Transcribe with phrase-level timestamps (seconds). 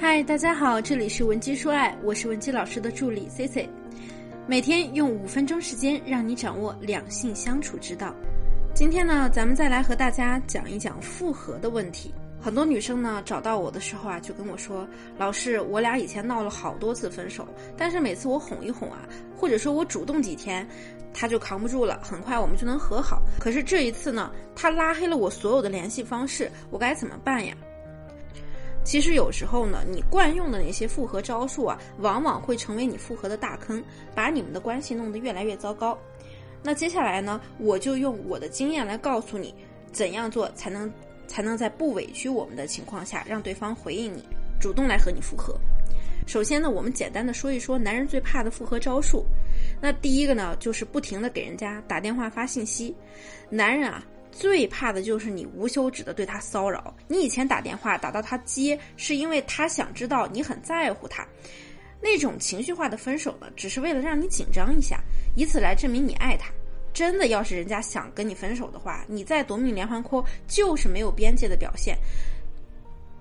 [0.00, 3.68] 嗨，大家好，这里是文姬说爱，我是文姬老师的助理 C C，
[4.46, 8.14] 每天用五分钟时间让你掌握两性相处之道。
[8.72, 12.14] 今天呢，咱们再来和大家讲一讲复合的问题。
[12.40, 14.86] 很多女生呢找到我的时候啊，就跟我说
[15.18, 17.44] ：“老师，我俩以前闹了好多次分手，
[17.76, 19.00] 但是每次我哄一哄啊，
[19.36, 20.64] 或者说我主动几天，
[21.12, 23.20] 他就扛不住了，很快我们就能和好。
[23.40, 27.52] 可是这一次呢，他拉黑了我所有的联系方式，我该怎么办呀？”
[28.88, 33.84] 其实有时候呢，你惯用的那些复合招数啊，往往会成为你复合的大坑，
[34.14, 35.98] 把你们的关系弄得越来越糟糕。
[36.62, 39.54] 那接下来呢，我就用我的经验来告诉你，
[39.92, 40.90] 怎样做才能
[41.26, 44.24] 才能在不委屈我们的情况下，让对方回应你，
[44.58, 45.54] 主动来和你复合。
[46.26, 49.22] 首先呢，我们简单的说一说男人最怕的复合招数。
[49.82, 52.96] 那第一个呢，就是不停的给人家打电话发信息。
[53.50, 54.02] 男人啊。
[54.30, 56.94] 最怕的就是你无休止的对他骚扰。
[57.06, 61.26] 你以前打电话打到他接，是因为他想知道你很在乎他。
[62.00, 65.00] 那种情绪化的分手呢，只是为了让你紧张一下，
[65.34, 66.48] 以此来证明你爱他。
[66.94, 71.96] 真的，要是人家想跟你分手的话，你再夺命连环 call 就是没有边界的表现。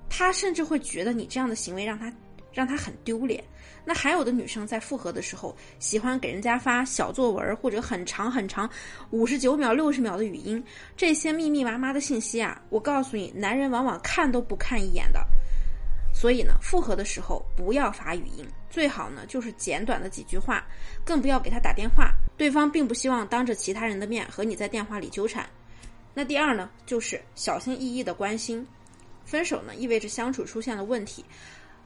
[0.09, 2.11] 他甚至会觉得你这样的行为让他。
[2.58, 3.44] 让他很丢脸。
[3.86, 8.67] 那还有的女生在复合的时候，喜欢给人家发小作文或者很长很长，
[9.11, 10.61] 五十九秒、六十秒的语音，
[10.95, 15.23] 这些密密麻麻的信息啊，我告诉你，男人往往看都不看一眼的。
[16.11, 20.66] 所以呢，复合的时候不要发语音，最好呢就是简短的几句话，
[21.05, 25.47] 更不要给他打电话，对方并不希望当着其他人的面和你在电话里纠缠。
[26.16, 28.66] 那第二呢，就是小心翼翼的关心。
[29.25, 31.23] 分手呢，意味着相处出现了问题。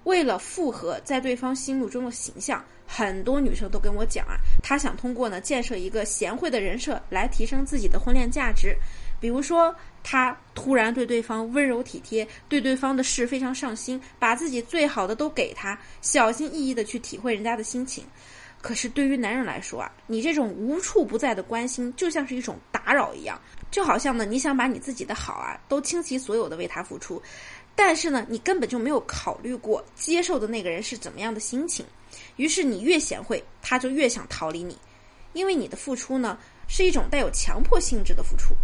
[0.04, 8.76] 为了复合在对方心目中的形象，很多女生都跟我讲啊，她想通过呢建设一个贤惠的人设来提升自己的婚恋价值。
[9.20, 18.04] 比如说，她突然对对方温柔体贴，对对方的事非常上心，把自己最好的都给他，小心翼翼的去体会人家的心情。
[18.64, 23.40] 可是对于男人来说啊，你这种无处不在的关心就像是一种打扰一样，
[23.72, 27.22] 就好像呢你想把你自己的好啊都倾其所有的为他付出。
[27.84, 31.84] 但是呢，你根本就没有考虑过接受的那个人是怎么样的心情，
[32.36, 34.78] 于是你越贤惠，他就越想逃离你，
[35.34, 36.38] 因为你的付出呢
[36.68, 38.56] 是一种带有强迫性质的付出。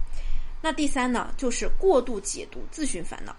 [0.62, 3.36] 那第三呢，就是过度解读自寻烦恼。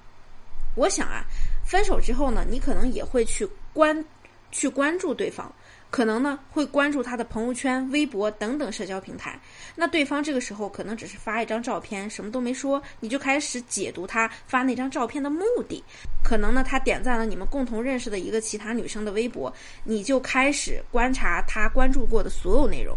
[0.75, 1.25] 我想啊，
[1.65, 4.05] 分手之后呢，你可能也会去关
[4.51, 5.51] 去关注对方。
[5.91, 9.41] 可能呢会关注他的朋友圈、微博等等社交平台，
[9.75, 15.83] 那对方这个时候可能只是发一张照片，什么都没说，你就开始解读他发那张照片的目的。
[16.23, 22.95] 可能呢他点赞了你们共同认识的一个其他女生的微博，你就开始观察他关注过的所有内容。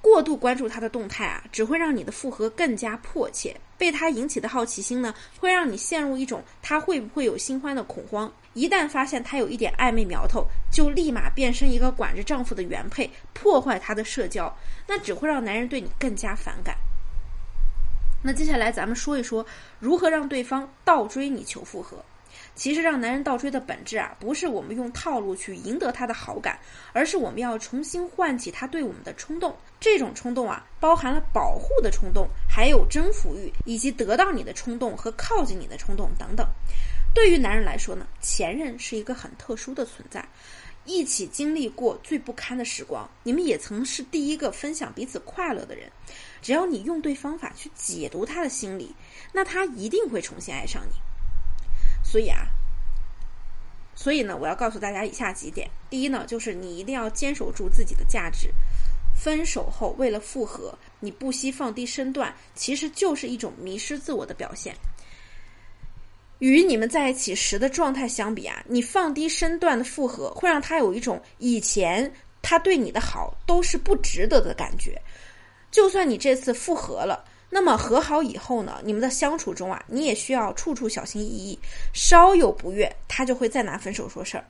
[0.00, 3.54] 过度关注他的动态啊，只会让你的复合更加迫切。
[3.76, 8.32] 被他引起的好奇心呢，会让你陷入一种他会不会有新欢的恐慌。
[8.58, 14.52] 一旦发现他有一点暧昧苗头，就立马变身一个管着丈夫的原配，破坏他的社交，
[14.88, 16.76] 那只会让男人对你更加反感。
[18.20, 19.46] 那接下来咱们说一说
[19.78, 22.04] 如何让对方倒追你求复合。
[22.54, 26.58] 其实让男人倒追的本质啊，不是我们用套路去赢得他的好感，
[26.92, 29.56] 而是我们要重新唤起他对我们的冲动。
[29.78, 36.46] 这种冲动啊，包含了保护的冲动，还有征服欲，以及得到你的冲动和靠近你的冲动等等。
[37.14, 40.24] 对于男人来说呢，前任是一个很特殊的存在，
[40.84, 45.90] 一起经历过最不堪的时光，你们也曾是第一个分享彼此快乐的人。
[46.40, 48.94] 只要你用对方法去解读他的心理，
[49.32, 50.92] 那他一定会重新爱上你。
[52.04, 52.46] 所以啊，
[53.96, 58.50] 所以呢，我要告诉大家以下几点：第一呢，就是你一定要坚守住自己的价值。
[59.16, 64.76] 分手后为了复合，你不惜放低身段，其实就是一种迷失自我的表现。
[66.38, 72.12] 与你们在一起时的状态相比啊，你放低身段的复合，会让他有一种以前
[72.42, 75.00] 他对你的好都是不值得的感觉。
[75.70, 77.24] 就算你这次复合了。
[77.50, 78.78] 那么和好以后呢？
[78.84, 81.58] 你们的相处中啊，你也需要处处小心翼翼，
[81.94, 84.44] 稍有不悦，他就会再拿分手说事儿。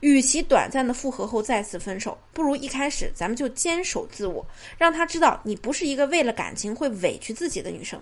[0.00, 4.46] 与其短暂的复合后再次分手，不如一开始咱们就坚守自我，
[4.76, 8.00] 让他知道你不是一个为了感情会委屈自己的女生。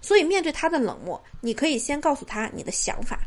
[0.00, 3.20] 所以面对他的冷漠，你可以先告诉他你的想法，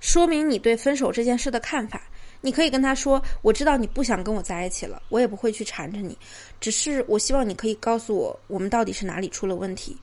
[0.00, 2.02] 说明你对分手这件事的看法。
[2.42, 6.16] 你可以跟他说：“我知道你不想跟我在一起了，我也不会去缠着你，
[6.58, 9.94] 只是我希望你可以告诉我，我们到底是哪里出了问题。”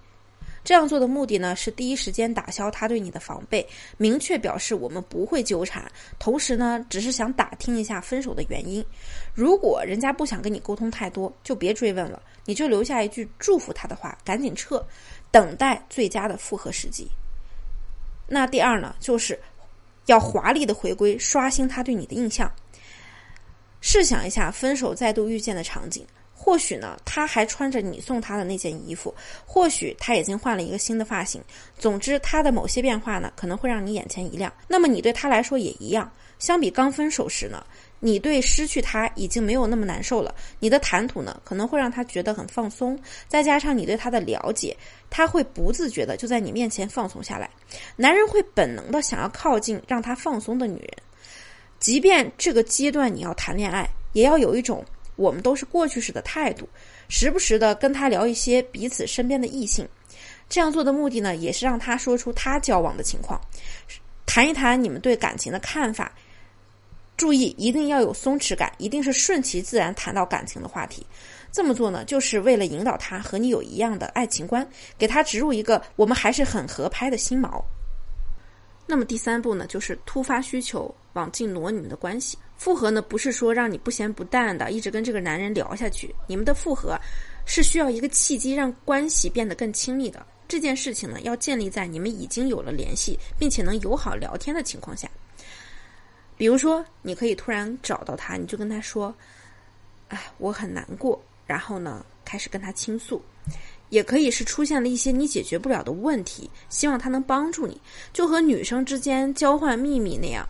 [0.68, 3.66] 这样做的目的呢，是第一时间打消他对你的防备，
[3.96, 8.86] 明确表示我们不会纠缠，同时呢，只是想打听一下分手的原因。
[9.34, 14.86] 如果人家不想跟你沟通太多，就别追问了，你就留下一句祝福他的话，赶紧撤，
[15.32, 17.10] 等待最佳的复合时机。
[18.28, 19.40] 那第二呢，就是。
[20.08, 22.50] 要华丽的回归，刷新他对你的印象。
[23.82, 26.06] 试想一下分手再度遇见的场景，
[26.40, 29.14] 或许呢，他还穿着你送他的那件衣服，
[29.46, 31.42] 或许他已经换了一个新的发型。
[31.78, 34.54] 总之，他的某些变化呢，可能会让你眼前一亮。
[34.68, 36.10] 那么，你对他来说也一样。
[36.40, 37.66] 相比刚分手时呢，
[38.00, 40.34] 你对失去他已经没有那么难受了。
[40.60, 42.98] 你的谈吐呢，可能会让他觉得很放松。
[43.28, 44.78] 再加上你对他的了解，
[45.10, 47.50] 他会不自觉的就在你面前放松下来。
[47.96, 50.92] 男人会本能的想要靠近让他放松的女人，
[51.80, 54.86] 即便这个阶段你要谈恋爱，也要有一种
[55.18, 56.66] 我们都是过去式的态度，
[57.10, 59.86] 时不时的跟他聊一些彼此身边的异性。
[60.48, 63.38] 这样做的目的呢，也是让他说出他交往的情况，
[64.26, 66.14] 谈一谈你们对感情的看法。
[67.18, 71.06] 注意，一定要有松弛感，一定是顺其自然谈到感情的话题。
[71.52, 74.66] 这么做呢，就是为了引导他和你有一样的爱情观，
[75.00, 77.60] 给他植入一个我们还是很合拍的新锚。
[78.86, 82.38] 那么第三步呢，就是突发需求往进挪你们的关系。
[82.56, 86.96] 复合呢，不是说让你不咸不淡的一直跟这个男人聊下去，你们的复合
[87.46, 90.24] 是需要一个契机，让关系变得更亲密的。
[90.48, 95.10] 这件事情呢，要建立在你们已经有了联系，并且能友好聊天的情况下。
[96.38, 99.14] 比如说，你可以突然找到他，你就跟他说
[100.10, 103.20] ：“哎，我很难过。”然后呢，开始跟他倾诉。
[103.90, 107.80] 也可以是出现了一些你解决不了的问题，希望他能帮助你，
[108.12, 110.46] 就和女生之间交换秘密那样，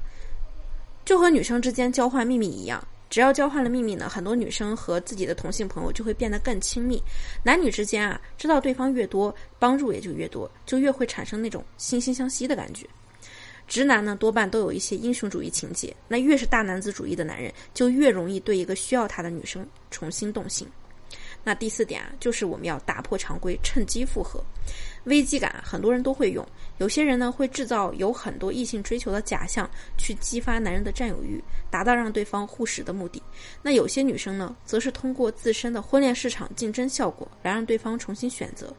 [1.08, 2.86] 就和女生之间交换秘密一样。
[3.10, 7.02] 只要交换了秘密呢，很多女生和自己的同性朋友就会变得更亲密。
[7.44, 12.86] 男女之间啊，知道对方越多，帮助也就越多，就越会产生那种惺惺相惜的感觉。
[13.70, 15.96] 直男呢，多半都有一些英雄主义情节。
[16.10, 20.68] 那越是大男子主义的男人，就越容易对一个需要他的女生重新动心。
[21.48, 24.44] 那第四点啊，就是我们要打破常规，趁机复合。
[25.06, 26.46] 危机感，很多人都会用。
[26.78, 31.42] 有些人呢，会制造有很多异性追求的假象，去激发男人的占有欲，
[31.72, 33.24] 达到让对方护食的目的。
[33.62, 38.76] 那有些女生呢，则是通过自身的婚恋市场竞争效果，来让对方重新选择。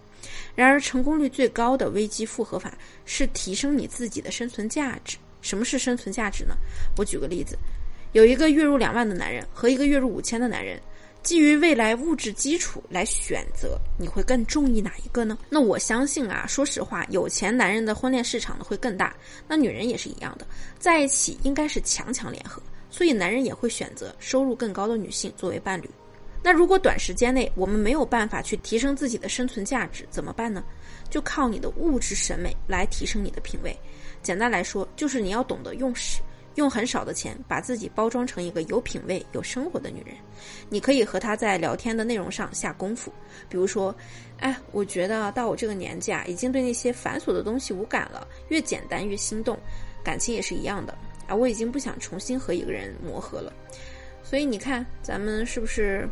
[0.54, 2.76] 然而，成功率最高的危机复合法
[3.06, 5.16] 是提升你自己的生存价值。
[5.40, 6.54] 什么是生存价值呢？
[6.98, 7.56] 我举个例子，
[8.12, 10.78] 有一个月入两万的男人和一个月入五千的男人，
[11.28, 15.36] 基于未来物质基础来选择，你会更中意哪一个呢？
[15.50, 19.14] 那我相信啊，说实话，有钱男人的婚恋市场呢会更大。
[19.46, 20.46] 那女人也是一样的，
[20.78, 25.90] 在一起应该是强强联合，所以男人也会选择收入更高的女性作为伴侣。
[26.42, 30.64] 那如果短时间内我们没有办法去提升自己的生存价值，怎么办呢？
[31.10, 33.78] 就靠你的物质审美来提升你的品味。
[34.22, 36.22] 简单来说，就是你要懂得用使
[36.58, 40.14] 用很少的钱，把自己包装成一个有品味、有生活的女人。
[40.68, 43.12] 你可以和她在聊天的内容上下功夫，
[43.48, 43.94] 比如说，
[44.38, 49.58] 哎，我觉得到我这个年纪啊，已经对那些繁琐的东西无感了，越简单越心动。
[50.04, 50.96] 感情也是一样的
[51.26, 53.52] 啊，我已经不想重新和一个人磨合了。
[54.22, 56.08] 所以你看，咱们是不是？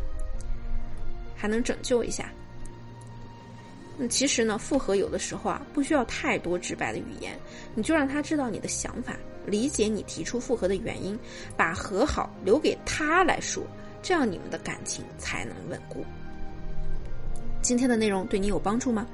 [1.38, 2.32] 还能拯救一下。
[3.98, 7.38] 那其实呢，复合有的时候啊，不需要太多直白的语言，
[7.74, 9.14] 你就让他知道你的想法，
[9.46, 11.18] 理解你提出复合的原因，
[11.56, 13.62] 把和好留给他来说，
[14.02, 16.04] 这样你们的感情才能稳固。
[17.62, 19.06] 今天的内容对你有帮助吗？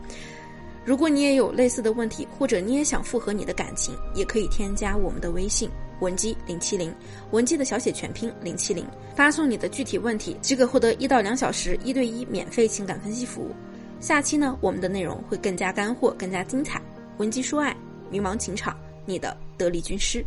[0.84, 5.70] 如果你也有类似的问题，或者你也想复合你的感情，也可以添加我们的微信。
[6.00, 6.92] 文姬零七零，
[7.30, 13.54] 文姬的小写全拼零七零，发送你的具体问题即可获得一到两小时一对一免费情感分析服务。
[14.00, 16.82] 下期呢，我们的内容会更加干货，更加精彩。
[17.18, 17.76] 文姬说爱，
[18.10, 20.24] 迷茫情场，你的得力军师。